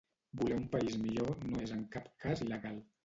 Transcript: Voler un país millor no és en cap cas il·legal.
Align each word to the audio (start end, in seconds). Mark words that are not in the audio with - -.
Voler 0.39 0.55
un 0.55 0.63
país 0.75 0.95
millor 1.03 1.35
no 1.51 1.61
és 1.67 1.75
en 1.77 1.85
cap 1.97 2.09
cas 2.25 2.43
il·legal. 2.47 2.83